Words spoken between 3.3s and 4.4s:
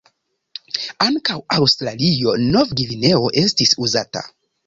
estis uzata.